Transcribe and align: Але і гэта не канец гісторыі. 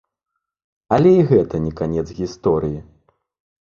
Але 0.97 1.11
і 1.19 1.27
гэта 1.33 1.55
не 1.69 1.73
канец 1.83 2.07
гісторыі. 2.25 2.79